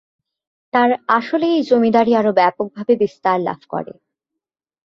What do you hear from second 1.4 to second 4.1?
এই জমিদারী আরো ব্যাপকভাবে বিস্তার লাভ করে।